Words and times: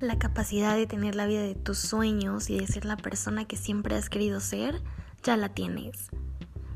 La 0.00 0.18
capacidad 0.18 0.76
de 0.76 0.86
tener 0.86 1.14
la 1.14 1.24
vida 1.24 1.40
de 1.40 1.54
tus 1.54 1.78
sueños 1.78 2.50
y 2.50 2.58
de 2.58 2.66
ser 2.66 2.84
la 2.84 2.98
persona 2.98 3.46
que 3.46 3.56
siempre 3.56 3.94
has 3.96 4.10
querido 4.10 4.40
ser, 4.40 4.82
ya 5.22 5.38
la 5.38 5.54
tienes. 5.54 6.10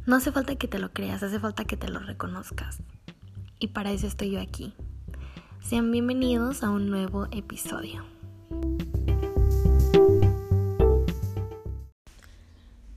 No 0.07 0.17
hace 0.17 0.33
falta 0.33 0.57
que 0.57 0.69
te 0.69 0.79
lo 0.79 0.95
creas, 0.95 1.23
hace 1.23 1.39
falta 1.39 1.67
que 1.67 1.77
te 1.77 1.89
lo 1.89 2.01
reconozcas. 2.01 2.79
Y 3.59 3.69
para 3.69 3.93
eso 3.93 4.07
estoy 4.07 4.31
yo 4.31 4.41
aquí. 4.41 4.73
Sean 5.61 5.93
bienvenidos 5.93 6.63
a 6.63 6.71
un 6.71 6.89
nuevo 6.89 7.27
episodio. 7.31 8.07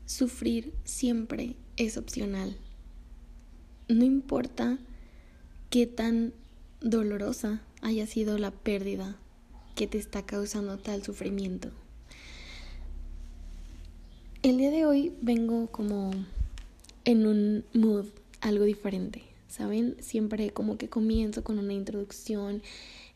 Sufrir 0.06 0.74
siempre 0.86 1.58
es 1.76 1.98
opcional. 1.98 2.56
No 3.90 4.06
importa 4.06 4.78
qué 5.70 5.86
tan 5.86 6.32
dolorosa 6.80 7.60
haya 7.82 8.08
sido 8.08 8.38
la 8.38 8.52
pérdida 8.52 9.18
que 9.76 9.88
te 9.88 9.98
está 9.98 10.26
causando 10.26 10.78
tal 10.78 11.04
sufrimiento. 11.04 11.70
El 14.42 14.58
día 14.58 14.72
de 14.72 14.86
hoy 14.86 15.14
vengo 15.22 15.68
como 15.68 16.12
en 17.06 17.26
un 17.26 17.66
mood 17.74 18.08
algo 18.42 18.66
diferente, 18.66 19.24
¿saben? 19.48 19.96
Siempre 20.00 20.52
como 20.52 20.78
que 20.78 20.90
comienzo 20.90 21.44
con 21.44 21.60
una 21.60 21.74
introducción, 21.74 22.62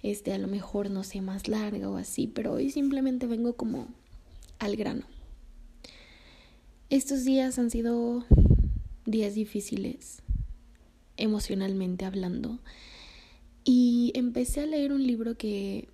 este 0.04 0.34
a 0.34 0.38
lo 0.38 0.48
mejor 0.48 0.90
no 0.90 1.04
sé, 1.04 1.22
más 1.22 1.48
larga 1.48 1.90
o 1.90 1.98
así, 1.98 2.28
pero 2.28 2.54
hoy 2.54 2.72
simplemente 2.72 3.28
vengo 3.28 3.54
como 3.54 3.88
al 4.60 4.76
grano. 4.78 5.04
Estos 6.90 7.26
días 7.26 7.60
han 7.60 7.70
sido 7.70 8.26
días 9.06 9.36
difíciles, 9.36 10.22
emocionalmente 11.18 12.06
hablando, 12.06 12.60
y 13.66 14.14
empecé 14.16 14.62
a 14.62 14.66
leer 14.66 14.94
un 14.94 15.06
libro 15.06 15.36
que 15.36 15.90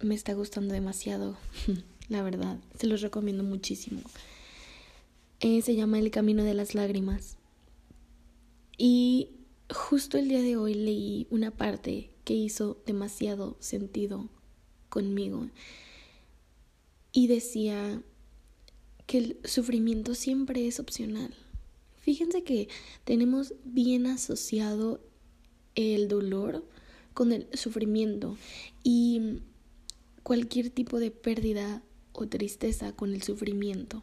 me 0.00 0.14
está 0.14 0.34
gustando 0.34 0.74
demasiado, 0.74 1.36
la 2.08 2.22
verdad. 2.22 2.58
Se 2.78 2.86
los 2.86 3.00
recomiendo 3.00 3.42
muchísimo. 3.42 4.00
Eh, 5.40 5.62
se 5.62 5.76
llama 5.76 5.98
El 5.98 6.10
Camino 6.10 6.44
de 6.44 6.54
las 6.54 6.74
Lágrimas. 6.74 7.36
Y 8.76 9.30
justo 9.70 10.18
el 10.18 10.28
día 10.28 10.42
de 10.42 10.56
hoy 10.56 10.74
leí 10.74 11.26
una 11.30 11.50
parte 11.50 12.10
que 12.24 12.34
hizo 12.34 12.80
demasiado 12.86 13.56
sentido 13.60 14.28
conmigo. 14.88 15.48
Y 17.12 17.26
decía 17.26 18.02
que 19.06 19.18
el 19.18 19.36
sufrimiento 19.44 20.14
siempre 20.14 20.66
es 20.66 20.78
opcional. 20.78 21.34
Fíjense 21.96 22.42
que 22.42 22.68
tenemos 23.04 23.54
bien 23.64 24.06
asociado 24.06 25.00
el 25.74 26.08
dolor 26.08 26.64
con 27.14 27.32
el 27.32 27.48
sufrimiento 27.52 28.36
y 28.84 29.40
cualquier 30.28 30.68
tipo 30.68 31.00
de 31.00 31.10
pérdida 31.10 31.82
o 32.12 32.28
tristeza 32.28 32.92
con 32.92 33.14
el 33.14 33.22
sufrimiento. 33.22 34.02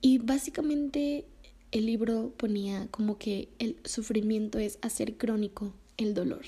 Y 0.00 0.16
básicamente 0.16 1.26
el 1.72 1.84
libro 1.84 2.32
ponía 2.38 2.88
como 2.90 3.18
que 3.18 3.50
el 3.58 3.76
sufrimiento 3.84 4.58
es 4.58 4.78
hacer 4.80 5.18
crónico 5.18 5.74
el 5.98 6.14
dolor. 6.14 6.40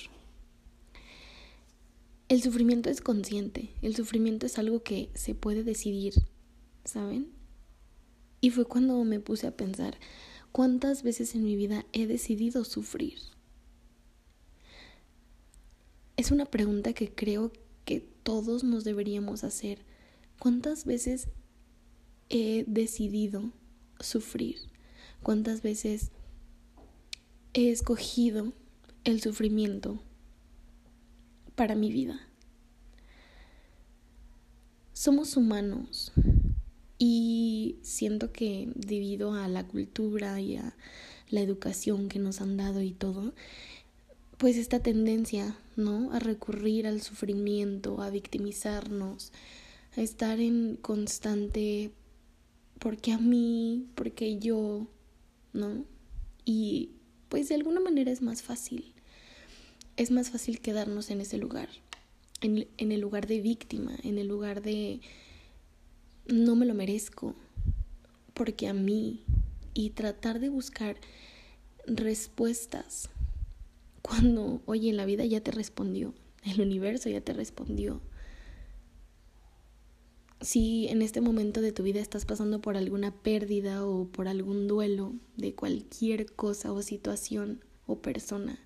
El 2.31 2.41
sufrimiento 2.41 2.89
es 2.89 3.03
consciente, 3.03 3.69
el 3.83 3.95
sufrimiento 3.95 4.47
es 4.47 4.59
algo 4.59 4.83
que 4.83 5.11
se 5.13 5.35
puede 5.35 5.63
decidir, 5.63 6.15
¿saben? 6.87 7.29
Y 8.41 8.53
fue 8.53 8.65
cuando 8.65 9.05
me 9.05 9.21
puse 9.21 9.49
a 9.49 9.55
pensar 9.55 9.99
cuántas 10.51 11.03
veces 11.03 11.35
en 11.35 11.45
mi 11.45 11.57
vida 11.57 11.85
he 11.93 12.07
decidido 12.07 12.65
sufrir. 12.65 13.19
Es 16.17 16.31
una 16.31 16.47
pregunta 16.47 16.95
que 16.95 17.13
creo 17.13 17.53
todos 18.27 18.65
nos 18.65 18.83
deberíamos 18.83 19.45
hacer. 19.45 19.85
¿Cuántas 20.41 20.85
veces 20.85 21.29
he 22.29 22.65
decidido 22.67 23.53
sufrir? 24.01 24.57
¿Cuántas 25.23 25.63
veces 25.63 26.11
he 27.55 27.71
escogido 27.71 28.53
el 29.05 29.23
sufrimiento 29.23 30.03
para 31.55 31.77
mi 31.77 31.93
vida? 31.93 32.19
Somos 34.93 35.37
humanos 35.37 36.11
y 36.99 37.79
siento 37.83 38.33
que 38.33 38.73
debido 38.75 39.35
a 39.35 39.47
la 39.47 39.69
cultura 39.69 40.41
y 40.41 40.57
a 40.57 40.77
la 41.29 41.43
educación 41.43 42.09
que 42.09 42.19
nos 42.19 42.41
han 42.41 42.57
dado 42.57 42.83
y 42.83 42.91
todo, 42.91 43.35
pues 44.39 44.57
esta 44.57 44.81
tendencia, 44.81 45.57
¿no? 45.77 46.13
A 46.13 46.19
recurrir 46.19 46.87
al 46.87 47.01
sufrimiento, 47.01 48.03
a 48.03 48.11
victimizarnos, 48.11 49.33
a 49.97 50.03
estar 50.03 50.41
en 50.41 50.77
constante 50.77 51.91
porque 52.79 53.13
a 53.13 53.19
mí, 53.19 53.87
porque 53.95 54.39
yo, 54.39 54.87
¿no? 55.53 55.85
Y 56.45 56.91
pues 57.29 57.49
de 57.49 57.55
alguna 57.55 57.81
manera 57.81 58.11
es 58.11 58.21
más 58.21 58.43
fácil. 58.43 58.93
Es 59.97 60.11
más 60.11 60.31
fácil 60.31 60.61
quedarnos 60.61 61.11
en 61.11 61.23
ese 61.23 61.39
lugar, 61.39 61.71
en, 62.43 62.69
en 62.77 62.93
el 62.93 63.01
lugar 63.01 63.27
de 63.27 63.41
víctima, 63.41 63.97
en 64.03 64.19
el 64.19 64.29
lugar 64.29 64.61
de 64.61 65.01
no 66.27 66.57
me 66.57 66.67
lo 66.67 66.75
merezco, 66.75 67.35
porque 68.35 68.69
a 68.69 68.75
mí, 68.75 69.25
y 69.73 69.91
tratar 69.91 70.41
de 70.41 70.51
buscar 70.51 70.97
respuestas 71.87 73.09
cuando, 74.07 74.63
oye, 74.67 74.93
la 74.93 75.05
vida 75.05 75.25
ya 75.25 75.41
te 75.41 75.51
respondió, 75.51 76.15
el 76.45 76.61
universo 76.61 77.09
ya 77.09 77.23
te 77.23 77.33
respondió. 77.33 78.01
Si 80.41 80.87
en 80.87 81.03
este 81.03 81.21
momento 81.21 81.61
de 81.61 81.73
tu 81.73 81.83
vida 81.83 81.99
estás 81.99 82.25
pasando 82.25 82.61
por 82.61 82.77
alguna 82.77 83.11
pérdida 83.11 83.85
o 83.85 84.07
por 84.07 84.29
algún 84.29 84.69
duelo 84.69 85.13
de 85.37 85.57
cualquier 85.57 86.33
cosa 86.33 86.73
o 86.73 86.83
situación 86.83 87.65
o 87.89 88.01
persona, 88.01 88.61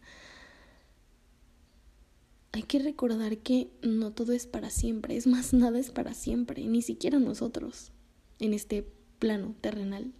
hay 2.53 2.65
que 2.65 2.79
recordar 2.79 3.39
que 3.39 3.71
no 3.81 4.13
todo 4.13 4.35
es 4.35 4.47
para 4.47 4.69
siempre, 4.69 5.17
es 5.17 5.27
más, 5.27 5.55
nada 5.55 5.79
es 5.79 5.91
para 5.91 6.13
siempre, 6.13 6.67
ni 6.67 6.83
siquiera 6.83 7.19
nosotros 7.19 7.93
en 8.41 8.53
este 8.53 8.87
plano 9.19 9.55
terrenal. 9.63 10.13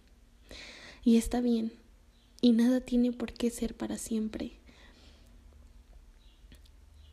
Y 1.03 1.17
está 1.17 1.41
bien, 1.41 1.73
y 2.41 2.53
nada 2.53 2.81
tiene 2.81 3.11
por 3.11 3.33
qué 3.33 3.51
ser 3.51 3.75
para 3.75 3.99
siempre 3.99 4.60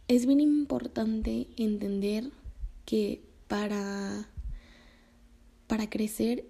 es 0.09 0.25
bien 0.25 0.41
importante 0.41 1.47
entender 1.59 2.31
que 2.87 3.23
para, 3.47 4.27
para 5.67 5.91
crecer, 5.91 6.47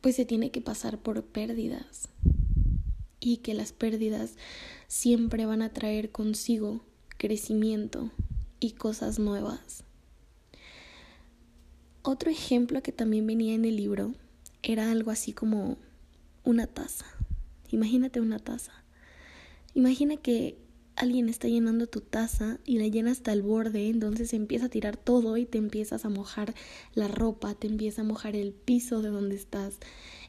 pues 0.00 0.14
se 0.14 0.24
tiene 0.24 0.52
que 0.52 0.60
pasar 0.60 0.98
por 0.98 1.24
pérdidas 1.24 2.08
y 3.18 3.38
que 3.38 3.54
las 3.54 3.72
pérdidas 3.72 4.36
siempre 4.86 5.46
van 5.46 5.62
a 5.62 5.72
traer 5.72 6.10
consigo 6.10 6.80
crecimiento 7.18 8.12
y 8.60 8.72
cosas 8.72 9.18
nuevas. 9.18 9.82
Otro 12.02 12.30
ejemplo 12.30 12.82
que 12.82 12.92
también 12.92 13.26
venía 13.26 13.54
en 13.54 13.64
el 13.64 13.76
libro 13.76 14.14
era 14.62 14.92
algo 14.92 15.10
así 15.10 15.32
como 15.32 15.76
una 16.44 16.68
taza. 16.68 17.06
Imagínate 17.70 18.20
una 18.20 18.38
taza. 18.38 18.72
Imagina 19.74 20.16
que 20.16 20.56
alguien 21.00 21.30
está 21.30 21.48
llenando 21.48 21.86
tu 21.86 22.02
taza 22.02 22.58
y 22.66 22.78
la 22.78 22.86
llena 22.86 23.10
hasta 23.10 23.32
el 23.32 23.40
borde, 23.40 23.88
entonces 23.88 24.34
empieza 24.34 24.66
a 24.66 24.68
tirar 24.68 24.98
todo 24.98 25.38
y 25.38 25.46
te 25.46 25.56
empiezas 25.56 26.04
a 26.04 26.10
mojar 26.10 26.54
la 26.94 27.08
ropa, 27.08 27.54
te 27.54 27.66
empieza 27.66 28.02
a 28.02 28.04
mojar 28.04 28.36
el 28.36 28.52
piso 28.52 29.00
de 29.00 29.08
donde 29.08 29.34
estás, 29.34 29.78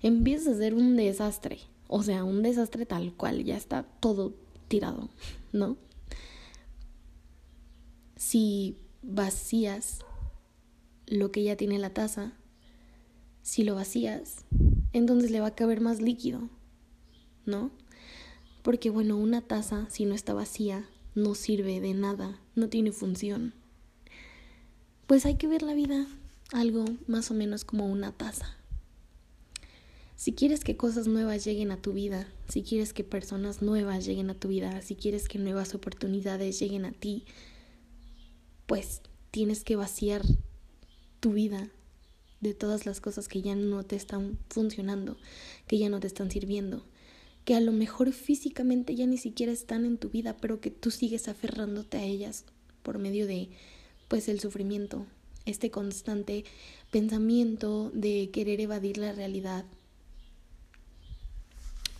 empiezas 0.01 0.47
a 0.47 0.51
hacer 0.51 0.73
un 0.73 0.95
desastre, 0.95 1.59
o 1.87 2.03
sea, 2.03 2.23
un 2.23 2.41
desastre 2.41 2.85
tal 2.85 3.13
cual, 3.13 3.43
ya 3.43 3.57
está 3.57 3.83
todo 3.83 4.33
tirado, 4.69 5.09
¿no? 5.51 5.75
Si 8.15 8.77
vacías 9.01 10.05
lo 11.05 11.33
que 11.33 11.43
ya 11.43 11.57
tiene 11.57 11.79
la 11.79 11.93
taza, 11.93 12.31
si 13.41 13.65
lo 13.65 13.75
vacías, 13.75 14.45
entonces 14.93 15.31
le 15.31 15.41
va 15.41 15.47
a 15.47 15.55
caber 15.55 15.81
más 15.81 16.01
líquido, 16.01 16.47
¿no? 17.45 17.71
Porque 18.61 18.89
bueno, 18.89 19.17
una 19.17 19.41
taza, 19.41 19.87
si 19.89 20.05
no 20.05 20.15
está 20.15 20.33
vacía, 20.33 20.87
no 21.15 21.35
sirve 21.35 21.79
de 21.79 21.93
nada, 21.93 22.39
no 22.55 22.69
tiene 22.69 22.91
función. 22.91 23.53
Pues 25.07 25.25
hay 25.25 25.35
que 25.35 25.47
ver 25.47 25.61
la 25.61 25.73
vida 25.73 26.07
algo 26.51 26.85
más 27.07 27.31
o 27.31 27.33
menos 27.33 27.65
como 27.65 27.87
una 27.87 28.11
taza. 28.11 28.57
Si 30.15 30.33
quieres 30.33 30.63
que 30.63 30.77
cosas 30.77 31.07
nuevas 31.07 31.43
lleguen 31.43 31.71
a 31.71 31.81
tu 31.81 31.93
vida, 31.93 32.27
si 32.47 32.61
quieres 32.61 32.93
que 32.93 33.03
personas 33.03 33.63
nuevas 33.63 34.05
lleguen 34.05 34.29
a 34.29 34.35
tu 34.35 34.49
vida, 34.49 34.81
si 34.83 34.95
quieres 34.95 35.27
que 35.27 35.39
nuevas 35.39 35.73
oportunidades 35.73 36.59
lleguen 36.59 36.85
a 36.85 36.91
ti, 36.91 37.25
pues 38.67 39.01
tienes 39.31 39.63
que 39.63 39.75
vaciar 39.75 40.21
tu 41.19 41.33
vida 41.33 41.69
de 42.39 42.53
todas 42.53 42.85
las 42.85 43.01
cosas 43.01 43.27
que 43.27 43.41
ya 43.41 43.55
no 43.55 43.83
te 43.83 43.95
están 43.95 44.37
funcionando, 44.49 45.17
que 45.67 45.79
ya 45.79 45.89
no 45.89 45.99
te 45.99 46.07
están 46.07 46.29
sirviendo, 46.29 46.85
que 47.45 47.55
a 47.55 47.59
lo 47.59 47.71
mejor 47.71 48.11
físicamente 48.13 48.95
ya 48.95 49.05
ni 49.05 49.17
siquiera 49.17 49.51
están 49.51 49.85
en 49.85 49.97
tu 49.97 50.09
vida, 50.09 50.37
pero 50.37 50.61
que 50.61 50.71
tú 50.71 50.91
sigues 50.91 51.27
aferrándote 51.27 51.97
a 51.97 52.03
ellas 52.03 52.45
por 52.83 52.99
medio 52.99 53.27
de 53.27 53.49
pues 54.07 54.27
el 54.27 54.39
sufrimiento, 54.39 55.05
este 55.45 55.71
constante 55.71 56.43
pensamiento 56.91 57.89
de 57.93 58.29
querer 58.31 58.59
evadir 58.59 58.97
la 58.97 59.13
realidad. 59.13 59.65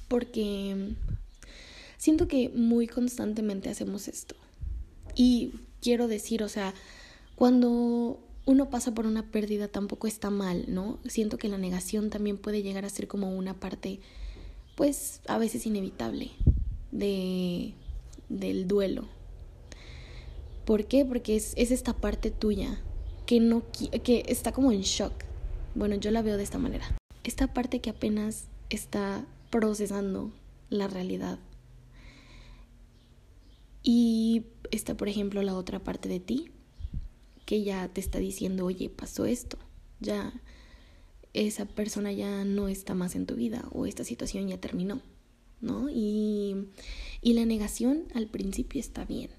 Porque 0.08 0.94
siento 1.98 2.28
que 2.28 2.50
muy 2.50 2.88
constantemente 2.88 3.70
hacemos 3.70 4.08
esto. 4.08 4.36
Y 5.16 5.54
quiero 5.82 6.08
decir, 6.08 6.44
o 6.44 6.50
sea, 6.50 6.74
cuando 7.36 8.20
uno 8.46 8.70
pasa 8.70 8.94
por 8.94 9.06
una 9.06 9.32
pérdida 9.32 9.68
tampoco 9.68 10.08
está 10.08 10.30
mal, 10.30 10.66
¿no? 10.68 11.00
Siento 11.06 11.38
que 11.38 11.48
la 11.48 11.58
negación 11.58 12.10
también 12.10 12.38
puede 12.38 12.64
llegar 12.64 12.86
a 12.86 12.90
ser 12.90 13.08
como 13.08 13.36
una 13.36 13.60
parte, 13.60 14.00
pues 14.76 15.22
a 15.28 15.38
veces 15.38 15.66
inevitable 15.66 16.32
de, 16.92 17.74
del 18.30 18.68
duelo. 18.68 19.08
¿Por 20.66 20.86
qué? 20.86 21.06
Porque 21.06 21.36
es, 21.36 21.54
es 21.58 21.72
esta 21.72 21.94
parte 21.94 22.32
tuya 22.32 22.82
que, 23.26 23.40
no, 23.40 23.64
que 24.04 24.24
está 24.28 24.52
como 24.52 24.72
en 24.72 24.82
shock. 24.82 25.14
Bueno, 25.76 25.96
yo 25.96 26.12
la 26.12 26.22
veo 26.22 26.38
de 26.38 26.44
esta 26.44 26.58
manera. 26.58 26.98
Esta 27.24 27.54
parte 27.54 27.80
que 27.80 27.90
apenas 27.90 28.46
está 28.70 29.26
procesando 29.50 30.32
la 30.70 30.88
realidad. 30.88 31.40
Y 33.84 34.46
está, 34.72 34.96
por 34.96 35.10
ejemplo, 35.10 35.42
la 35.42 35.56
otra 35.56 35.80
parte 35.80 36.10
de 36.10 36.20
ti 36.20 36.52
que 37.46 37.64
ya 37.64 37.88
te 37.90 38.00
está 38.00 38.20
diciendo, 38.20 38.66
oye, 38.66 38.90
pasó 38.90 39.26
esto, 39.26 39.58
ya 40.00 40.34
esa 41.34 41.66
persona 41.66 42.12
ya 42.12 42.44
no 42.46 42.68
está 42.68 42.94
más 42.94 43.16
en 43.16 43.26
tu 43.26 43.36
vida 43.36 43.68
o 43.72 43.86
esta 43.86 44.04
situación 44.04 44.48
ya 44.48 44.60
terminó, 44.60 45.02
¿no? 45.62 45.90
Y, 45.90 46.68
y 47.22 47.34
la 47.34 47.46
negación 47.46 48.06
al 48.14 48.28
principio 48.28 48.80
está 48.80 49.06
bien, 49.06 49.30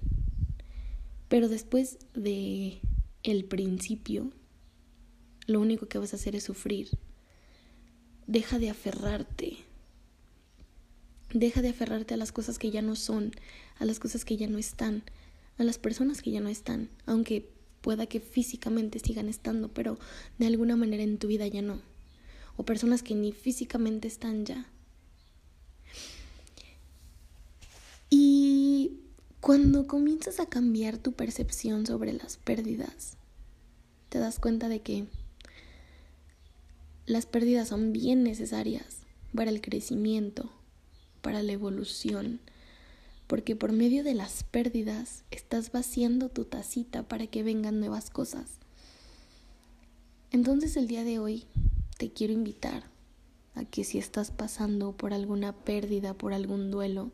pero 1.29 1.49
después 1.49 1.97
de 2.13 2.79
el 3.23 3.45
principio, 3.45 4.31
lo 5.47 5.59
único 5.59 5.87
que 5.87 5.97
vas 5.97 6.13
a 6.13 6.17
hacer 6.17 6.35
es 6.35 6.43
sufrir. 6.43 6.89
Deja 8.27 8.59
de 8.59 8.69
aferrarte. 8.69 9.57
Deja 11.33 11.61
de 11.61 11.69
aferrarte 11.69 12.13
a 12.13 12.17
las 12.17 12.31
cosas 12.31 12.59
que 12.59 12.69
ya 12.69 12.81
no 12.81 12.95
son, 12.95 13.31
a 13.79 13.85
las 13.85 13.99
cosas 13.99 14.23
que 14.25 14.37
ya 14.37 14.47
no 14.47 14.57
están, 14.57 15.03
a 15.57 15.63
las 15.63 15.77
personas 15.77 16.21
que 16.21 16.31
ya 16.31 16.41
no 16.41 16.49
están, 16.49 16.89
aunque 17.05 17.49
pueda 17.83 18.07
que 18.07 18.21
físicamente 18.21 18.97
sigan 18.97 19.27
estando, 19.27 19.67
pero 19.67 19.99
de 20.39 20.47
alguna 20.47 20.77
manera 20.77 21.03
en 21.03 21.17
tu 21.17 21.27
vida 21.27 21.45
ya 21.45 21.61
no. 21.61 21.81
O 22.55 22.63
personas 22.63 23.03
que 23.03 23.13
ni 23.13 23.33
físicamente 23.33 24.07
están 24.07 24.45
ya. 24.45 24.65
Y 28.09 29.01
cuando 29.41 29.85
comienzas 29.85 30.39
a 30.39 30.45
cambiar 30.45 30.97
tu 30.97 31.11
percepción 31.11 31.85
sobre 31.85 32.13
las 32.13 32.37
pérdidas, 32.37 33.17
te 34.07 34.17
das 34.17 34.39
cuenta 34.39 34.69
de 34.69 34.79
que 34.79 35.05
las 37.05 37.25
pérdidas 37.25 37.67
son 37.67 37.91
bien 37.91 38.23
necesarias 38.23 38.99
para 39.35 39.51
el 39.51 39.59
crecimiento, 39.59 40.49
para 41.21 41.43
la 41.43 41.51
evolución, 41.51 42.39
porque 43.27 43.55
por 43.55 43.71
medio 43.71 44.03
de 44.03 44.13
las 44.13 44.43
pérdidas 44.43 45.23
estás 45.31 45.71
vaciando 45.71 46.29
tu 46.29 46.45
tacita 46.45 47.03
para 47.03 47.27
que 47.27 47.43
vengan 47.43 47.79
nuevas 47.79 48.09
cosas. 48.09 48.59
Entonces 50.31 50.77
el 50.77 50.87
día 50.87 51.03
de 51.03 51.19
hoy 51.19 51.45
te 51.97 52.11
quiero 52.11 52.33
invitar 52.33 52.83
a 53.55 53.65
que 53.65 53.83
si 53.83 53.97
estás 53.97 54.31
pasando 54.31 54.93
por 54.93 55.13
alguna 55.13 55.53
pérdida, 55.53 56.13
por 56.13 56.33
algún 56.33 56.71
duelo, 56.71 57.11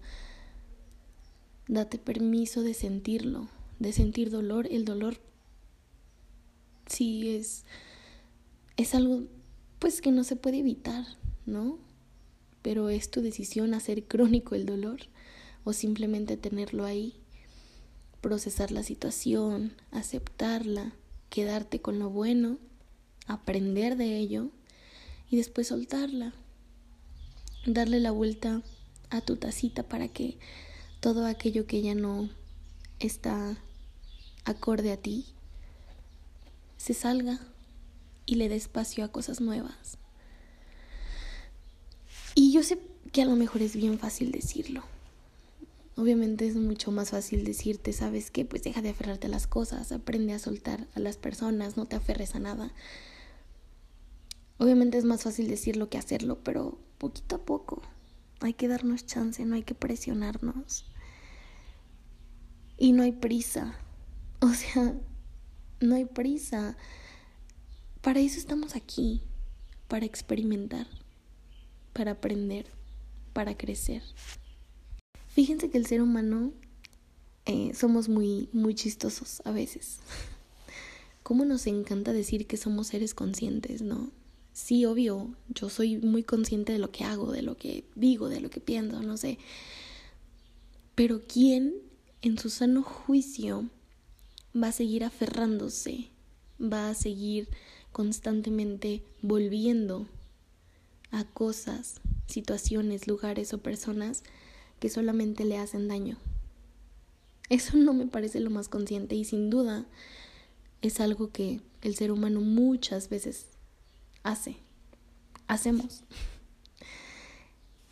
date 1.68 2.00
permiso 2.00 2.64
de 2.64 2.74
sentirlo, 2.74 3.50
de 3.80 3.92
sentir 3.92 4.30
dolor. 4.30 4.68
El 4.72 4.86
dolor 4.86 5.18
sí 6.86 7.36
es, 7.36 7.66
es 8.78 8.96
algo 8.96 9.24
pues 9.80 10.02
que 10.02 10.12
no 10.12 10.24
se 10.24 10.36
puede 10.36 10.60
evitar, 10.60 11.06
¿no? 11.46 11.78
Pero 12.62 12.90
es 12.90 13.12
tu 13.12 13.22
decisión 13.22 13.74
hacer 13.74 14.06
crónico 14.06 14.56
el 14.56 14.66
dolor 14.66 15.02
o 15.64 15.74
simplemente 15.74 16.38
tenerlo 16.38 16.86
ahí, 16.86 17.16
procesar 18.22 18.72
la 18.72 18.84
situación, 18.84 19.74
aceptarla, 19.92 20.94
quedarte 21.30 21.80
con 21.82 22.00
lo 22.00 22.10
bueno, 22.10 22.58
aprender 23.28 23.96
de 23.96 24.18
ello 24.18 24.50
y 25.30 25.38
después 25.38 25.68
soltarla, 25.68 26.34
darle 27.66 28.00
la 28.00 28.12
vuelta 28.12 28.62
a 29.10 29.22
tu 29.22 29.36
tacita 29.36 29.84
para 29.84 30.08
que 30.08 30.38
todo 31.00 31.26
aquello 31.26 31.66
que 31.66 31.82
ya 31.82 31.96
no 31.96 32.30
está 33.00 33.58
acorde 34.46 34.92
a 34.92 34.98
ti 34.98 35.26
se 36.78 36.94
salga 36.94 37.40
y 38.26 38.36
le 38.36 38.50
dé 38.50 38.56
espacio 38.56 39.04
a 39.04 39.12
cosas 39.12 39.42
nuevas. 39.42 39.98
Y 42.36 42.52
yo 42.52 42.64
sé 42.64 42.80
que 43.12 43.22
a 43.22 43.26
lo 43.26 43.36
mejor 43.36 43.62
es 43.62 43.76
bien 43.76 44.00
fácil 44.00 44.32
decirlo, 44.32 44.84
Obviamente 46.00 46.48
es 46.48 46.56
mucho 46.56 46.92
más 46.92 47.10
fácil 47.10 47.44
decirte, 47.44 47.92
¿sabes 47.92 48.32
qué? 48.32 48.46
Pues 48.46 48.64
deja 48.64 48.82
de 48.82 48.88
aferrarte 48.88 49.28
a 49.28 49.30
las 49.30 49.48
cosas, 49.48 49.92
aprende 49.92 50.32
a 50.32 50.40
soltar 50.40 50.88
a 50.96 51.00
las 51.02 51.18
personas, 51.18 51.76
no 51.76 51.88
te 51.88 51.98
aferres 51.98 52.36
a 52.36 52.40
nada. 52.40 52.72
Obviamente 54.60 54.98
es 54.98 55.04
más 55.04 55.24
fácil 55.24 55.50
decirlo 55.50 55.90
que 55.90 55.98
hacerlo, 55.98 56.42
pero 56.42 56.80
poquito 57.00 57.36
a 57.36 57.44
poco. 57.44 57.82
Hay 58.40 58.54
que 58.54 58.70
darnos 58.70 59.08
chance, 59.08 59.44
no 59.44 59.56
hay 59.56 59.64
que 59.64 59.76
presionarnos. 59.76 60.86
Y 62.78 62.94
no 62.94 63.04
hay 63.04 63.12
prisa. 63.12 63.78
O 64.42 64.54
sea, 64.54 64.94
no 65.82 65.96
hay 65.96 66.06
prisa. 66.06 66.78
Para 68.00 68.22
eso 68.22 68.40
estamos 68.40 68.78
aquí, 68.78 69.22
para 69.90 70.06
experimentar, 70.06 70.88
para 71.92 72.12
aprender, 72.12 72.68
para 73.34 73.58
crecer. 73.58 74.02
Fíjense 75.40 75.70
que 75.70 75.78
el 75.78 75.86
ser 75.86 76.02
humano 76.02 76.52
eh, 77.46 77.72
somos 77.74 78.10
muy, 78.10 78.50
muy 78.52 78.76
chistosos 78.76 79.42
a 79.46 79.52
veces. 79.52 80.00
¿Cómo 81.24 81.46
nos 81.46 81.66
encanta 81.66 82.12
decir 82.12 82.46
que 82.46 82.58
somos 82.58 82.88
seres 82.88 83.14
conscientes, 83.14 83.82
no? 83.82 84.12
Sí, 84.52 84.84
obvio, 84.84 85.34
yo 85.48 85.70
soy 85.70 85.96
muy 85.96 86.24
consciente 86.24 86.74
de 86.74 86.80
lo 86.80 86.92
que 86.92 87.06
hago, 87.06 87.32
de 87.32 87.42
lo 87.42 87.56
que 87.56 87.86
digo, 87.96 88.28
de 88.28 88.42
lo 88.42 88.50
que 88.50 88.60
pienso, 88.60 89.02
no 89.02 89.16
sé. 89.16 89.38
Pero 90.94 91.22
¿quién 91.26 91.74
en 92.22 92.38
su 92.38 92.50
sano 92.50 92.84
juicio 92.84 93.70
va 94.54 94.68
a 94.68 94.74
seguir 94.74 95.06
aferrándose, 95.06 96.10
va 96.62 96.90
a 96.90 96.96
seguir 96.96 97.48
constantemente 97.94 99.04
volviendo 99.22 100.06
a 101.12 101.24
cosas, 101.24 102.02
situaciones, 102.28 103.08
lugares 103.08 103.54
o 103.54 103.60
personas 103.60 104.24
que 104.80 104.90
solamente 104.90 105.46
le 105.46 105.58
hacen 105.58 105.88
daño. 105.88 106.18
Eso 107.50 107.78
no 107.78 107.94
me 107.94 108.08
parece 108.08 108.40
lo 108.40 108.50
más 108.50 108.70
consciente 108.70 109.16
y 109.16 109.26
sin 109.26 109.50
duda 109.50 109.86
es 110.82 111.00
algo 111.00 111.32
que 111.32 111.62
el 111.82 111.96
ser 111.96 112.12
humano 112.12 112.42
muchas 112.42 113.10
veces 113.10 113.48
hace, 114.24 114.58
hacemos. 115.48 116.04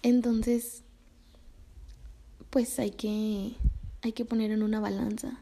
Entonces, 0.04 0.84
pues 2.50 2.80
hay 2.80 2.92
que, 2.92 3.56
hay 4.02 4.14
que 4.14 4.26
poner 4.26 4.52
en 4.52 4.64
una 4.64 4.80
balanza. 4.80 5.40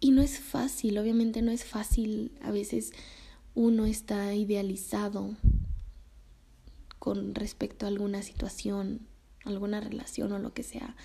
Y 0.00 0.10
no 0.10 0.20
es 0.20 0.38
fácil, 0.38 0.98
obviamente 0.98 1.42
no 1.42 1.50
es 1.50 1.64
fácil, 1.64 2.32
a 2.42 2.50
veces 2.50 2.92
uno 3.54 3.86
está 3.86 4.34
idealizado 4.34 5.34
con 7.06 7.36
respecto 7.36 7.86
a 7.86 7.88
alguna 7.88 8.20
situación, 8.20 8.98
alguna 9.44 9.78
relación 9.78 10.32
o 10.32 10.40
lo 10.40 10.52
que 10.52 10.64
sea. 10.64 10.96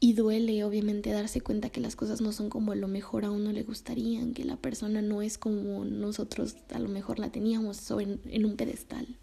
Y 0.00 0.14
duele 0.14 0.64
obviamente 0.64 1.10
darse 1.10 1.42
cuenta 1.42 1.68
que 1.68 1.82
las 1.82 1.94
cosas 1.94 2.22
no 2.22 2.32
son 2.32 2.48
como 2.48 2.72
a 2.72 2.74
lo 2.74 2.88
mejor 2.88 3.26
a 3.26 3.30
uno 3.30 3.52
le 3.52 3.64
gustarían, 3.64 4.32
que 4.32 4.46
la 4.46 4.56
persona 4.56 5.02
no 5.02 5.20
es 5.20 5.36
como 5.36 5.84
nosotros 5.84 6.56
a 6.72 6.78
lo 6.78 6.88
mejor 6.88 7.18
la 7.18 7.28
teníamos 7.30 7.90
o 7.90 8.00
en, 8.00 8.18
en 8.30 8.46
un 8.46 8.56
pedestal. 8.56 9.18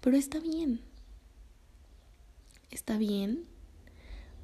Pero 0.00 0.16
está 0.16 0.40
bien. 0.40 0.80
Está 2.72 2.98
bien. 2.98 3.44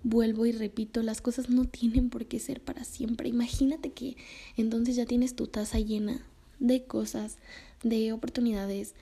Vuelvo 0.04 0.46
y 0.46 0.52
repito, 0.52 1.02
las 1.02 1.20
cosas 1.20 1.50
no 1.50 1.64
tienen 1.64 2.08
por 2.08 2.26
qué 2.26 2.38
ser 2.38 2.60
para 2.60 2.84
siempre. 2.84 3.28
Imagínate 3.28 3.90
que 3.90 4.16
entonces 4.56 4.94
ya 4.94 5.06
tienes 5.06 5.34
tu 5.34 5.48
taza 5.48 5.80
llena 5.80 6.24
de 6.60 6.84
cosas, 6.84 7.38
de 7.82 8.12
oportunidades, 8.12 8.94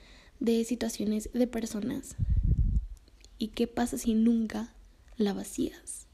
de 0.43 0.65
situaciones, 0.65 1.29
de 1.33 1.47
personas. 1.47 2.17
¿Y 3.39 3.47
qué 3.47 3.65
pasa 3.65 3.97
si 3.97 4.13
nunca 4.13 4.73
la 5.15 5.31
vacías? 5.31 6.05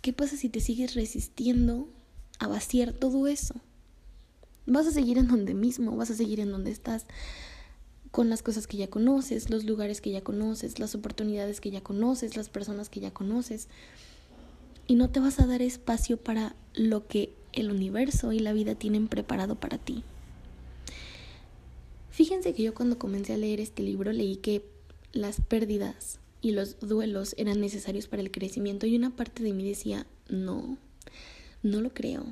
¿Qué 0.00 0.12
pasa 0.12 0.36
si 0.36 0.48
te 0.48 0.60
sigues 0.60 0.94
resistiendo 0.94 1.88
a 2.38 2.46
vaciar 2.46 2.92
todo 2.92 3.26
eso? 3.26 3.56
Vas 4.64 4.86
a 4.86 4.92
seguir 4.92 5.18
en 5.18 5.26
donde 5.26 5.54
mismo, 5.54 5.96
vas 5.96 6.12
a 6.12 6.14
seguir 6.14 6.38
en 6.38 6.52
donde 6.52 6.70
estás, 6.70 7.06
con 8.12 8.30
las 8.30 8.42
cosas 8.42 8.68
que 8.68 8.76
ya 8.76 8.88
conoces, 8.88 9.50
los 9.50 9.64
lugares 9.64 10.00
que 10.00 10.12
ya 10.12 10.22
conoces, 10.22 10.78
las 10.78 10.94
oportunidades 10.94 11.60
que 11.60 11.72
ya 11.72 11.80
conoces, 11.80 12.36
las 12.36 12.48
personas 12.48 12.88
que 12.88 13.00
ya 13.00 13.10
conoces. 13.10 13.68
y 14.86 14.94
no 14.94 15.10
te 15.10 15.20
vas 15.20 15.40
a 15.40 15.46
dar 15.46 15.62
espacio 15.62 16.16
para 16.16 16.54
lo 16.74 17.06
que 17.06 17.32
el 17.52 17.70
universo 17.70 18.32
y 18.32 18.38
la 18.38 18.52
vida 18.52 18.74
tienen 18.74 19.08
preparado 19.08 19.56
para 19.56 19.78
ti. 19.78 20.04
Fíjense 22.12 22.52
que 22.52 22.62
yo 22.62 22.74
cuando 22.74 22.98
comencé 22.98 23.32
a 23.32 23.38
leer 23.38 23.58
este 23.58 23.82
libro 23.82 24.12
leí 24.12 24.36
que 24.36 24.62
las 25.12 25.40
pérdidas 25.40 26.20
y 26.42 26.50
los 26.50 26.78
duelos 26.78 27.34
eran 27.38 27.58
necesarios 27.58 28.06
para 28.06 28.20
el 28.20 28.30
crecimiento 28.30 28.86
y 28.86 28.96
una 28.96 29.16
parte 29.16 29.42
de 29.42 29.54
mí 29.54 29.66
decía, 29.66 30.06
no, 30.28 30.76
no 31.62 31.80
lo 31.80 31.94
creo. 31.94 32.26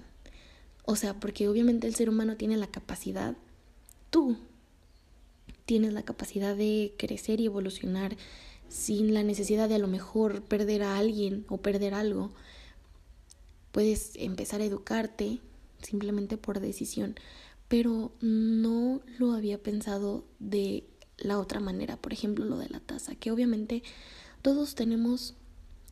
O 0.84 0.96
sea, 0.96 1.18
porque 1.18 1.49
obviamente 1.49 1.87
el 1.87 1.94
ser 1.94 2.10
humano 2.10 2.37
tiene 2.37 2.58
la 2.58 2.66
capacidad, 2.66 3.37
tú 4.10 4.37
tienes 5.64 5.94
la 5.94 6.02
capacidad 6.02 6.54
de 6.54 6.92
crecer 6.99 7.40
y 7.40 7.46
evolucionar 7.46 8.18
sin 8.68 9.14
la 9.14 9.22
necesidad 9.22 9.68
de 9.70 9.76
a 9.76 9.78
lo 9.78 9.88
mejor 9.88 10.42
perder 10.42 10.82
a 10.82 10.99
alguien 10.99 11.46
o 11.49 11.56
perder 11.56 11.94
algo. 11.94 12.32
Puedes 13.72 14.12
empezar 14.16 14.60
a 14.60 14.64
educarte 14.64 15.38
simplemente 15.80 16.37
por 16.37 16.60
decisión, 16.60 17.14
pero 17.70 18.10
no 18.20 19.00
lo 19.16 19.32
había 19.32 19.62
pensado 19.62 20.24
de 20.40 20.88
la 21.18 21.38
otra 21.38 21.60
manera, 21.60 21.96
por 21.96 22.12
ejemplo 22.12 22.44
lo 22.44 22.58
de 22.58 22.68
la 22.68 22.80
taza, 22.80 23.14
que 23.14 23.30
obviamente 23.30 23.84
todos 24.42 24.74
tenemos 24.74 25.36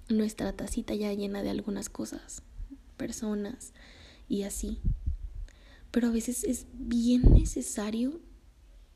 nuestra 0.09 0.53
tacita 0.53 0.97
ya 0.97 1.13
llena 1.13 1.45
de 1.45 1.51
algunas 1.51 1.89
cosas, 1.89 2.43
personas 2.97 3.75
y 4.29 4.43
así. 4.43 4.81
Pero 5.93 6.09
a 6.09 6.11
veces 6.11 6.43
es 6.43 6.67
bien 6.73 7.23
necesario 7.33 8.19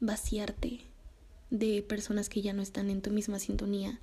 vaciarte 0.00 0.80
de 1.50 1.82
personas 1.82 2.28
que 2.28 2.42
ya 2.42 2.52
no 2.52 2.62
están 2.62 2.90
en 2.90 3.00
tu 3.00 3.10
misma 3.10 3.38
sintonía, 3.38 4.00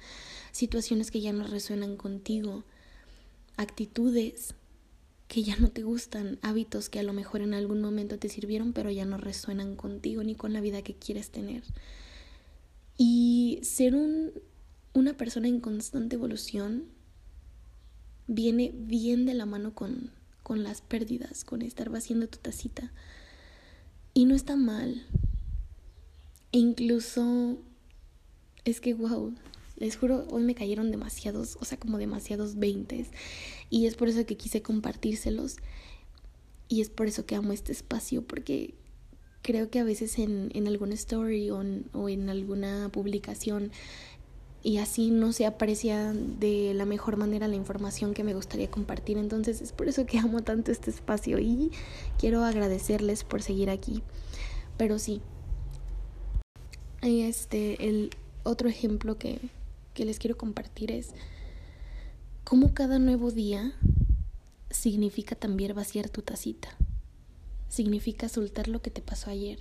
situaciones 0.53 1.11
que 1.11 1.19
ya 1.19 1.33
no 1.33 1.45
resuenan 1.45 1.97
contigo, 1.97 2.63
actitudes 3.57 4.55
que 5.29 5.43
ya 5.43 5.55
no 5.57 5.69
te 5.69 5.83
gustan, 5.83 6.39
hábitos 6.41 6.89
que 6.89 6.99
a 6.99 7.03
lo 7.03 7.13
mejor 7.13 7.41
en 7.41 7.53
algún 7.53 7.81
momento 7.81 8.17
te 8.17 8.29
sirvieron 8.29 8.73
pero 8.73 8.89
ya 8.89 9.05
no 9.05 9.17
resuenan 9.17 9.75
contigo 9.75 10.23
ni 10.23 10.33
con 10.33 10.53
la 10.53 10.59
vida 10.59 10.81
que 10.81 10.95
quieres 10.95 11.29
tener. 11.29 11.63
Y 12.97 13.59
ser 13.61 13.95
un, 13.95 14.31
una 14.93 15.15
persona 15.15 15.47
en 15.47 15.61
constante 15.61 16.15
evolución 16.15 16.85
viene 18.25 18.73
bien 18.73 19.27
de 19.27 19.35
la 19.35 19.45
mano 19.45 19.75
con, 19.75 20.11
con 20.41 20.63
las 20.63 20.81
pérdidas, 20.81 21.43
con 21.45 21.61
estar 21.61 21.91
vaciando 21.91 22.27
tu 22.27 22.39
tacita. 22.39 22.91
Y 24.15 24.25
no 24.25 24.33
está 24.33 24.55
mal. 24.55 25.05
E 26.51 26.57
incluso 26.57 27.59
es 28.65 28.81
que, 28.81 28.95
wow, 28.95 29.35
les 29.79 29.97
juro, 29.97 30.25
hoy 30.29 30.43
me 30.43 30.55
cayeron 30.55 30.91
demasiados, 30.91 31.57
o 31.59 31.65
sea, 31.65 31.79
como 31.79 31.97
demasiados 31.97 32.55
veintes. 32.55 33.07
Y 33.69 33.85
es 33.87 33.95
por 33.95 34.09
eso 34.09 34.25
que 34.25 34.37
quise 34.37 34.61
compartírselos. 34.61 35.57
Y 36.67 36.81
es 36.81 36.89
por 36.89 37.07
eso 37.07 37.25
que 37.25 37.35
amo 37.35 37.53
este 37.53 37.71
espacio, 37.71 38.21
porque 38.21 38.75
creo 39.41 39.69
que 39.69 39.79
a 39.79 39.83
veces 39.83 40.19
en, 40.19 40.51
en 40.53 40.67
alguna 40.67 40.93
story 40.93 41.49
o 41.49 41.61
en, 42.09 42.29
alguna 42.29 42.89
publicación 42.91 43.71
y 44.61 44.77
así 44.77 45.09
no 45.09 45.31
se 45.31 45.45
aprecia 45.45 46.11
de 46.13 46.73
la 46.73 46.83
mejor 46.85 47.15
manera 47.15 47.47
la 47.47 47.55
información 47.55 48.13
que 48.13 48.25
me 48.25 48.33
gustaría 48.33 48.69
compartir. 48.69 49.17
Entonces 49.17 49.61
es 49.61 49.71
por 49.71 49.87
eso 49.87 50.05
que 50.05 50.19
amo 50.19 50.43
tanto 50.43 50.71
este 50.71 50.91
espacio 50.91 51.39
y 51.39 51.71
quiero 52.19 52.43
agradecerles 52.43 53.23
por 53.23 53.41
seguir 53.41 53.69
aquí. 53.69 54.03
Pero 54.77 54.99
sí, 54.99 55.21
este, 57.01 57.87
el 57.87 58.11
otro 58.43 58.69
ejemplo 58.69 59.17
que, 59.17 59.39
que 59.99 60.05
les 60.05 60.17
quiero 60.17 60.37
compartir 60.37 60.93
es 60.93 61.09
cómo 62.45 62.73
cada 62.73 62.99
nuevo 62.99 63.31
día 63.31 63.73
significa 64.69 65.35
también 65.35 65.75
vaciar 65.75 66.07
tu 66.07 66.21
tacita 66.21 66.69
significa 67.67 68.29
soltar 68.29 68.69
lo 68.69 68.81
que 68.81 68.91
te 68.91 69.01
pasó 69.01 69.29
ayer. 69.29 69.59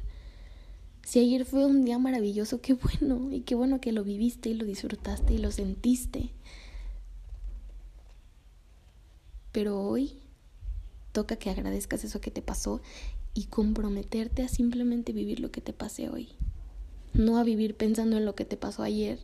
Si 1.04 1.18
ayer 1.18 1.45
fue 1.45 1.66
un 1.66 1.85
día 1.85 1.99
maravilloso, 1.99 2.61
qué 2.61 2.75
bueno, 2.75 3.33
y 3.33 3.40
qué 3.40 3.57
bueno 3.57 3.80
que 3.80 3.90
lo 3.90 4.04
viviste 4.04 4.49
y 4.49 4.54
lo 4.54 4.64
disfrutaste 4.64 5.35
y 5.35 5.38
lo 5.38 5.50
sentiste. 5.50 6.30
Pero 9.50 9.80
hoy 9.80 10.12
toca 11.11 11.35
que 11.35 11.50
agradezcas 11.50 12.04
eso 12.04 12.21
que 12.21 12.30
te 12.30 12.42
pasó 12.42 12.80
y 13.35 13.47
comprometerte 13.47 14.45
a 14.45 14.49
simplemente 14.49 15.12
vivir 15.12 15.40
lo 15.40 15.50
que 15.50 15.61
te 15.61 15.73
pase 15.73 16.09
hoy. 16.09 16.28
No 17.12 17.38
a 17.38 17.42
vivir 17.42 17.75
pensando 17.75 18.18
en 18.18 18.25
lo 18.25 18.37
que 18.37 18.45
te 18.45 18.57
pasó 18.57 18.85
ayer, 18.85 19.18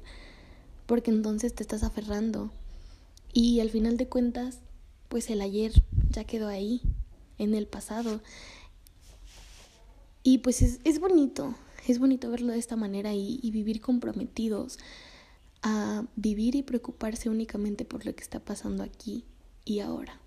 porque 0.87 1.11
entonces 1.11 1.55
te 1.55 1.63
estás 1.63 1.83
aferrando. 1.83 2.51
Y 3.33 3.61
al 3.61 3.71
final 3.71 3.97
de 3.97 4.09
cuentas, 4.09 4.59
pues 5.09 5.31
el 5.31 5.41
ayer 5.41 5.73
ya 6.11 6.25
quedó 6.25 6.49
ahí, 6.49 6.81
en 7.39 7.55
el 7.55 7.67
pasado. 7.67 8.21
Y 10.23 10.39
pues 10.39 10.63
es, 10.63 10.81
es 10.85 11.01
bonito, 11.01 11.55
es 11.87 11.99
bonito 11.99 12.31
verlo 12.31 12.53
de 12.53 12.59
esta 12.59 12.77
manera 12.77 13.13
y, 13.13 13.41
y 13.43 13.51
vivir 13.51 13.81
comprometidos 13.81 14.79
a 15.65 16.05
vivir 16.15 16.55
y 16.57 16.63
preocuparse 16.63 17.31
únicamente 17.31 17.87
por 17.87 18.05
lo 18.05 18.15
que 18.15 18.23
está 18.23 18.39
pasando 18.39 18.83
aquí 18.83 19.25
y 19.65 19.81
ahora. 19.81 20.21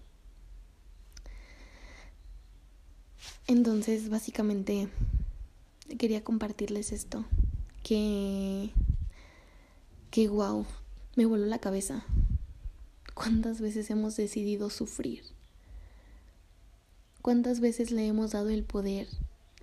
Entonces, 3.45 4.09
básicamente, 4.09 4.89
quería 5.99 6.23
compartirles 6.23 6.91
esto, 6.91 7.23
que, 7.83 8.71
que 10.17 10.29
wow, 10.29 10.65
me 11.15 11.27
voló 11.27 11.45
la 11.45 11.59
cabeza. 11.59 12.03
¿Cuántas 13.13 13.61
veces 13.61 13.91
hemos 13.91 14.15
decidido 14.15 14.71
sufrir? 14.71 15.21
¿Cuántas 17.21 17.59
veces 17.59 17.91
le 17.91 18.07
hemos 18.07 18.31
dado 18.31 18.49
el 18.49 18.63
poder 18.63 19.07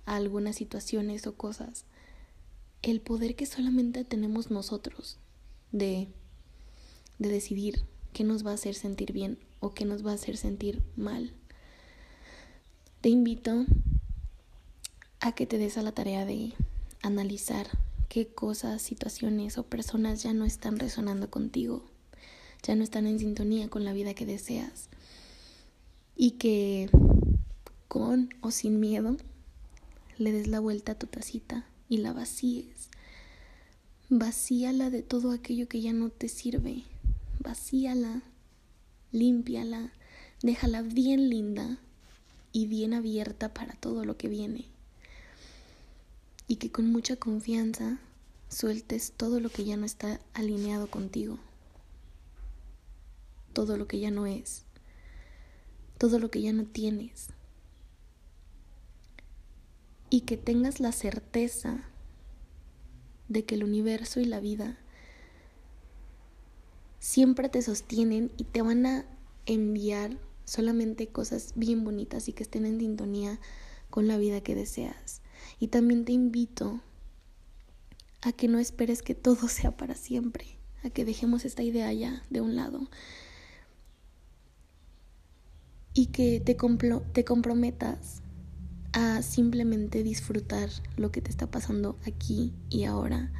a 0.05 0.15
algunas 0.15 0.55
situaciones 0.55 1.27
o 1.27 1.35
cosas, 1.35 1.83
el 2.83 3.01
poder 3.01 3.35
que 3.35 3.45
solamente 3.45 4.05
tenemos 4.05 4.49
nosotros 4.49 5.17
de, 5.73 6.07
de 7.19 7.27
decidir 7.27 7.83
qué 8.13 8.23
nos 8.23 8.45
va 8.45 8.51
a 8.51 8.53
hacer 8.53 8.75
sentir 8.75 9.11
bien 9.11 9.37
o 9.59 9.73
qué 9.73 9.83
nos 9.83 10.05
va 10.05 10.11
a 10.11 10.15
hacer 10.15 10.37
sentir 10.37 10.81
mal. 10.95 11.33
Te 13.01 13.09
invito 13.09 13.65
a 15.19 15.33
que 15.33 15.45
te 15.45 15.57
des 15.57 15.77
a 15.77 15.81
la 15.81 15.91
tarea 15.91 16.23
de 16.23 16.53
analizar 17.01 17.67
qué 18.09 18.27
cosas, 18.27 18.81
situaciones 18.81 19.57
o 19.57 19.63
personas 19.63 20.23
ya 20.23 20.33
no 20.33 20.45
están 20.45 20.79
resonando 20.79 21.29
contigo, 21.29 21.83
ya 22.63 22.75
no 22.75 22.83
están 22.83 23.07
en 23.07 23.19
sintonía 23.19 23.69
con 23.69 23.83
la 23.83 23.93
vida 23.93 24.13
que 24.13 24.25
deseas 24.25 24.89
y 26.15 26.31
que 26.31 26.89
con 27.87 28.29
o 28.41 28.51
sin 28.51 28.79
miedo 28.79 29.17
le 30.17 30.31
des 30.31 30.47
la 30.47 30.59
vuelta 30.59 30.93
a 30.93 30.99
tu 30.99 31.07
tacita 31.07 31.65
y 31.89 31.97
la 31.97 32.13
vacíes. 32.13 32.89
Vacíala 34.09 34.89
de 34.89 35.01
todo 35.01 35.31
aquello 35.31 35.67
que 35.67 35.81
ya 35.81 35.91
no 35.91 36.09
te 36.09 36.29
sirve. 36.29 36.83
Vacíala, 37.39 38.21
límpiala, 39.11 39.91
déjala 40.41 40.81
bien 40.81 41.29
linda 41.29 41.79
y 42.51 42.67
bien 42.67 42.93
abierta 42.93 43.53
para 43.53 43.73
todo 43.73 44.05
lo 44.05 44.15
que 44.15 44.29
viene. 44.29 44.74
Y 46.47 46.57
que 46.57 46.71
con 46.71 46.91
mucha 46.91 47.15
confianza 47.15 47.99
sueltes 48.49 49.13
todo 49.15 49.39
lo 49.39 49.49
que 49.49 49.65
ya 49.65 49.77
no 49.77 49.85
está 49.85 50.19
alineado 50.33 50.89
contigo. 50.89 51.39
Todo 53.53 53.77
lo 53.77 53.87
que 53.87 53.99
ya 53.99 54.11
no 54.11 54.25
es. 54.25 54.63
Todo 55.97 56.19
lo 56.19 56.29
que 56.29 56.41
ya 56.41 56.53
no 56.53 56.65
tienes 56.65 57.29
y 60.15 60.21
que 60.21 60.37
tengas 60.37 60.79
la 60.79 60.93
certeza 60.93 61.83
de 63.27 63.43
que 63.43 63.55
el 63.55 63.65
universo 63.65 64.19
y 64.21 64.25
la 64.25 64.39
vida 64.39 64.77
siempre 66.99 67.49
te 67.49 67.61
sostienen 67.61 68.31
y 68.37 68.45
te 68.45 68.61
van 68.61 68.85
a 68.85 69.05
enviar 69.45 70.17
solamente 70.45 71.07
cosas 71.07 71.51
bien 71.55 71.83
bonitas 71.83 72.29
y 72.29 72.33
que 72.33 72.43
estén 72.43 72.65
en 72.65 72.79
sintonía 72.79 73.39
con 73.89 74.07
la 74.07 74.17
vida 74.17 74.41
que 74.41 74.55
deseas. 74.55 75.21
Y 75.59 75.67
también 75.67 76.05
te 76.05 76.11
invito 76.11 76.81
a 78.21 78.31
que 78.31 78.47
no 78.47 78.59
esperes 78.59 79.01
que 79.01 79.15
todo 79.15 79.47
sea 79.47 79.75
para 79.75 79.95
siempre, 79.95 80.45
a 80.83 80.89
que 80.89 81.05
dejemos 81.05 81.45
esta 81.45 81.63
idea 81.63 81.91
ya 81.93 82.23
de 82.29 82.41
un 82.41 82.55
lado 82.55 82.89
y 85.95 86.07
que 86.07 86.41
te, 86.41 86.55
te 87.13 87.25
comprometas 87.25 88.21
a 88.91 89.21
simplemente 89.23 90.03
disfrutar 90.03 90.69
lo 90.97 91.11
que 91.11 91.21
te 91.21 91.31
está 91.31 91.49
pasando 91.49 91.97
aquí 92.05 92.53
y 92.69 92.83
ahora. 92.83 93.31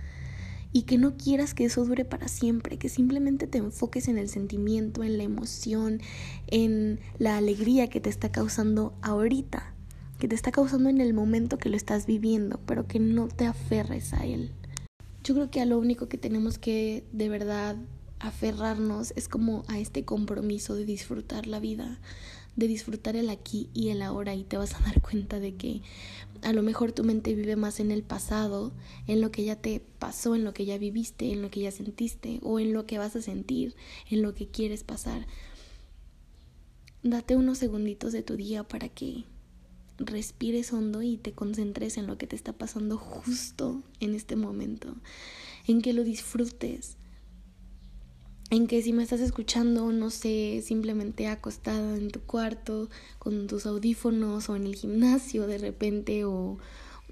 Y 0.71 0.83
que 0.83 0.97
no 0.97 1.15
quieras 1.15 1.53
que 1.53 1.65
eso 1.65 1.85
dure 1.85 2.03
para 2.03 2.27
siempre, 2.27 2.77
que 2.77 2.89
simplemente 2.89 3.47
te 3.47 3.59
enfoques 3.59 4.07
en 4.07 4.17
el 4.17 4.29
sentimiento, 4.29 5.03
en 5.03 5.17
la 5.17 5.23
emoción, 5.23 6.01
en 6.47 6.99
la 7.17 7.37
alegría 7.37 7.89
que 7.89 8.01
te 8.01 8.09
está 8.09 8.31
causando 8.31 8.97
ahorita, 9.01 9.74
que 10.19 10.27
te 10.27 10.35
está 10.35 10.51
causando 10.51 10.89
en 10.89 11.01
el 11.01 11.13
momento 11.13 11.57
que 11.57 11.69
lo 11.69 11.77
estás 11.77 12.05
viviendo, 12.05 12.59
pero 12.65 12.87
que 12.87 12.99
no 12.99 13.27
te 13.27 13.45
aferres 13.45 14.13
a 14.13 14.25
él. 14.25 14.51
Yo 15.23 15.33
creo 15.33 15.49
que 15.49 15.61
a 15.61 15.65
lo 15.65 15.79
único 15.79 16.07
que 16.07 16.17
tenemos 16.17 16.57
que 16.57 17.03
de 17.11 17.29
verdad 17.29 17.75
aferrarnos 18.19 19.13
es 19.15 19.27
como 19.27 19.63
a 19.67 19.79
este 19.79 20.05
compromiso 20.05 20.75
de 20.75 20.85
disfrutar 20.85 21.47
la 21.47 21.59
vida, 21.59 21.99
de 22.55 22.67
disfrutar 22.67 23.15
el 23.15 23.29
aquí 23.29 23.69
y 23.73 23.89
el 23.89 24.01
ahora 24.01 24.33
y 24.35 24.43
te 24.43 24.57
vas 24.57 24.73
a 24.75 24.79
dar 24.79 25.01
cuenta 25.01 25.39
de 25.39 25.55
que 25.55 25.81
a 26.41 26.53
lo 26.53 26.61
mejor 26.61 26.91
tu 26.91 27.03
mente 27.03 27.33
vive 27.33 27.55
más 27.55 27.79
en 27.79 27.91
el 27.91 28.03
pasado, 28.03 28.71
en 29.07 29.19
lo 29.19 29.31
que 29.31 29.43
ya 29.43 29.55
te 29.55 29.81
pasó, 29.99 30.35
en 30.35 30.43
lo 30.43 30.53
que 30.53 30.65
ya 30.65 30.77
viviste, 30.77 31.31
en 31.31 31.41
lo 31.41 31.49
que 31.49 31.61
ya 31.61 31.71
sentiste 31.71 32.39
o 32.43 32.59
en 32.59 32.71
lo 32.71 32.85
que 32.85 32.97
vas 32.97 33.15
a 33.15 33.21
sentir, 33.21 33.75
en 34.09 34.21
lo 34.21 34.33
que 34.33 34.47
quieres 34.47 34.83
pasar. 34.83 35.27
Date 37.03 37.35
unos 37.35 37.57
segunditos 37.57 38.13
de 38.13 38.23
tu 38.23 38.35
día 38.35 38.63
para 38.63 38.89
que 38.89 39.25
respires 39.97 40.73
hondo 40.73 41.01
y 41.01 41.17
te 41.17 41.33
concentres 41.33 41.97
en 41.97 42.07
lo 42.07 42.17
que 42.17 42.27
te 42.27 42.35
está 42.35 42.53
pasando 42.53 42.97
justo 42.97 43.81
en 43.99 44.13
este 44.13 44.35
momento, 44.35 44.95
en 45.67 45.81
que 45.81 45.93
lo 45.93 46.03
disfrutes, 46.03 46.97
en 48.49 48.67
que 48.67 48.81
si 48.81 48.93
me 48.93 49.03
estás 49.03 49.21
escuchando, 49.21 49.91
no 49.91 50.09
sé, 50.09 50.61
simplemente 50.63 51.27
acostada 51.27 51.97
en 51.97 52.11
tu 52.11 52.21
cuarto 52.21 52.89
con 53.19 53.47
tus 53.47 53.65
audífonos 53.65 54.49
o 54.49 54.55
en 54.55 54.65
el 54.65 54.75
gimnasio 54.75 55.47
de 55.47 55.57
repente 55.57 56.25
o, 56.25 56.59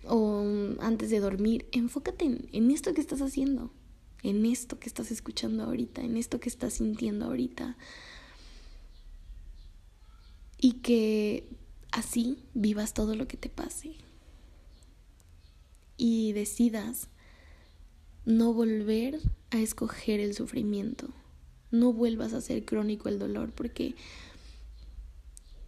o 0.06 0.46
antes 0.80 1.10
de 1.10 1.20
dormir, 1.20 1.68
enfócate 1.72 2.26
en, 2.26 2.50
en 2.52 2.70
esto 2.70 2.94
que 2.94 3.02
estás 3.02 3.22
haciendo, 3.22 3.72
en 4.22 4.46
esto 4.46 4.80
que 4.80 4.88
estás 4.88 5.10
escuchando 5.12 5.64
ahorita, 5.64 6.02
en 6.02 6.18
esto 6.18 6.40
que 6.40 6.50
estás 6.50 6.74
sintiendo 6.74 7.26
ahorita. 7.26 7.78
Y 10.58 10.74
que 10.74 11.50
así 11.94 12.44
vivas 12.54 12.94
todo 12.94 13.16
lo 13.16 13.28
que 13.28 13.38
te 13.38 13.50
pase. 13.50 13.96
Y 15.96 16.34
decidas 16.34 17.08
no 18.26 18.54
volver 18.54 19.20
a 19.52 19.60
escoger 19.60 20.20
el 20.20 20.34
sufrimiento 20.34 21.14
no 21.74 21.92
vuelvas 21.92 22.34
a 22.34 22.42
ser 22.42 22.64
crónico 22.64 23.10
el 23.10 23.18
dolor 23.18 23.52
porque 23.52 23.96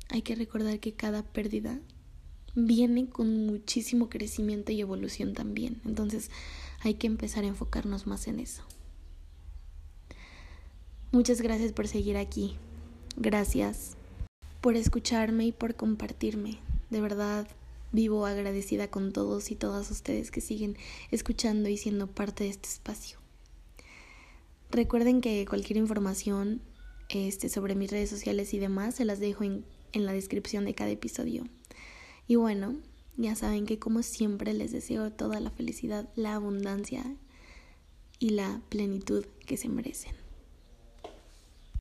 hay 0.09 0.21
que 0.21 0.35
recordar 0.35 0.79
que 0.79 0.93
cada 0.93 1.23
pérdida 1.23 1.79
viene 2.53 3.09
con 3.09 3.47
muchísimo 3.47 4.07
crecimiento 4.07 4.71
y 4.71 4.79
evolución 4.79 5.33
también. 5.33 5.81
Entonces 5.83 6.29
hay 6.81 6.93
que 6.93 7.07
empezar 7.07 7.43
a 7.43 7.47
enfocarnos 7.47 8.05
más 8.05 8.27
en 8.27 8.39
eso. 8.39 8.61
Muchas 11.11 11.41
gracias 11.41 11.73
por 11.73 11.87
seguir 11.87 12.17
aquí. 12.17 12.55
Gracias 13.17 13.97
por 14.65 14.77
escucharme 14.77 15.45
y 15.45 15.51
por 15.51 15.75
compartirme. 15.75 16.57
De 16.89 16.99
verdad, 16.99 17.47
vivo 17.91 18.25
agradecida 18.25 18.89
con 18.89 19.13
todos 19.13 19.51
y 19.51 19.55
todas 19.55 19.91
ustedes 19.91 20.31
que 20.31 20.41
siguen 20.41 20.75
escuchando 21.11 21.69
y 21.69 21.77
siendo 21.77 22.07
parte 22.07 22.45
de 22.45 22.49
este 22.49 22.69
espacio. 22.69 23.19
Recuerden 24.71 25.21
que 25.21 25.45
cualquier 25.47 25.77
información 25.77 26.63
este, 27.09 27.47
sobre 27.47 27.75
mis 27.75 27.91
redes 27.91 28.09
sociales 28.09 28.55
y 28.55 28.57
demás 28.57 28.95
se 28.95 29.05
las 29.05 29.19
dejo 29.19 29.43
en, 29.43 29.65
en 29.93 30.07
la 30.07 30.13
descripción 30.13 30.65
de 30.65 30.73
cada 30.73 30.89
episodio. 30.89 31.43
Y 32.27 32.37
bueno, 32.37 32.75
ya 33.17 33.35
saben 33.35 33.67
que 33.67 33.77
como 33.77 34.01
siempre 34.01 34.51
les 34.55 34.71
deseo 34.71 35.11
toda 35.11 35.39
la 35.41 35.51
felicidad, 35.51 36.09
la 36.15 36.33
abundancia 36.33 37.05
y 38.17 38.31
la 38.31 38.63
plenitud 38.69 39.27
que 39.45 39.57
se 39.57 39.69
merecen. 39.69 40.24